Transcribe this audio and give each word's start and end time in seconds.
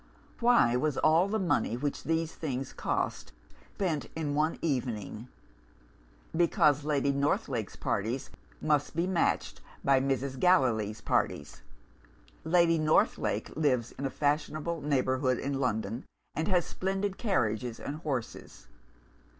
Why 0.39 0.75
was 0.75 0.97
all 0.97 1.27
the 1.27 1.37
money 1.37 1.77
which 1.77 2.01
these 2.05 2.33
things 2.33 2.73
cost 2.73 3.33
spent 3.75 4.09
in 4.15 4.33
one 4.33 4.57
evening? 4.59 5.27
Because 6.35 6.83
Lady 6.83 7.11
Northlake's 7.11 7.75
parties 7.75 8.31
must 8.59 8.95
be 8.95 9.05
matched 9.05 9.61
by 9.83 9.99
Mrs. 9.99 10.39
Gallilee's 10.39 11.01
parties. 11.01 11.61
Lady 12.43 12.79
Northlake 12.79 13.51
lives 13.55 13.91
in 13.91 14.07
a 14.07 14.09
fashionable 14.09 14.81
neighbourhood 14.81 15.37
in 15.37 15.59
London, 15.59 16.05
and 16.33 16.47
has 16.47 16.65
splendid 16.65 17.19
carriages 17.19 17.79
and 17.79 17.97
horses. 17.97 18.65